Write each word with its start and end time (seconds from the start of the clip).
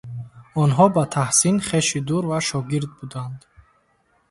Онҳо 0.61 0.85
ба 0.95 1.03
Таҳсин 1.13 1.57
хеши 1.67 1.99
дур 2.07 2.23
ва 2.31 2.39
шогирд 2.49 2.89
буданд. 2.97 3.39